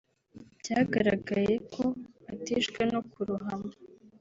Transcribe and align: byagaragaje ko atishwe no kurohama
byagaragaje 0.59 1.55
ko 1.73 1.83
atishwe 2.33 2.81
no 2.91 2.99
kurohama 3.11 3.71